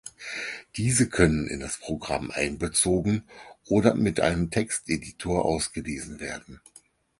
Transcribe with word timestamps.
Diese 0.77 1.09
können 1.09 1.45
in 1.45 1.59
das 1.59 1.77
Programm 1.77 2.31
einbezogen 2.31 3.23
oder 3.67 3.93
mit 3.93 4.19
einem 4.19 4.49
Texteditor 4.49 5.45
ausgelesen 5.45 6.19
werden. 6.19 6.59